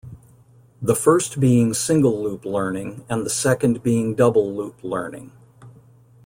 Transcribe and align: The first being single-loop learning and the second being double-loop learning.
The 0.81 0.95
first 0.95 1.39
being 1.39 1.75
single-loop 1.75 2.43
learning 2.43 3.05
and 3.07 3.23
the 3.23 3.29
second 3.29 3.83
being 3.83 4.15
double-loop 4.15 4.83
learning. 4.83 5.31